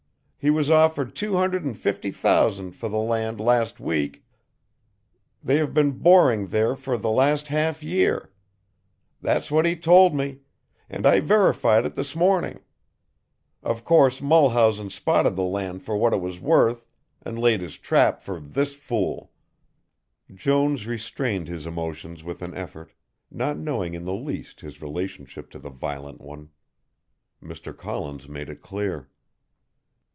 [0.43, 4.25] He was offered two hundred and fifty thousand for the land last week,
[5.43, 8.31] they have been boring there for the last half year,'
[9.21, 10.39] that's what he told me,
[10.89, 12.59] and I verified it this morning.
[13.61, 16.87] Of course Mulhausen spotted the land for what it was worth,
[17.21, 19.31] and laid his trap for this fool."
[20.33, 22.93] Jones restrained his emotions with an effort,
[23.29, 26.49] not knowing in the least his relationship to the violent one.
[27.43, 27.77] Mr.
[27.77, 29.07] Collins made it clear.